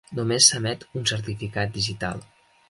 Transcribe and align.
Només 0.19 0.47
s'emet 0.51 0.85
un 1.01 1.05
certificat 1.11 1.77
digital. 1.77 2.25